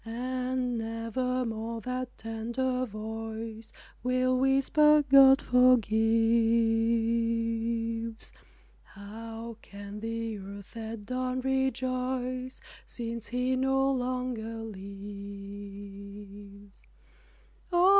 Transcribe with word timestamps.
And 0.03 0.79
nevermore 0.79 1.79
that 1.81 2.17
tender 2.17 2.87
voice 2.87 3.71
Will 4.01 4.35
whisper 4.35 5.03
"God 5.07 5.43
forgives;" 5.43 8.33
How 8.81 9.57
can 9.61 9.99
the 9.99 10.39
earth 10.39 10.75
at 10.75 11.05
dawn 11.05 11.41
rejoice 11.41 12.59
Since 12.87 13.27
He 13.27 13.55
no 13.55 13.91
longer 13.91 14.55
lives? 14.63 16.81